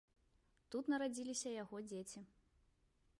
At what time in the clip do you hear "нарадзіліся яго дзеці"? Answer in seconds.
0.93-2.25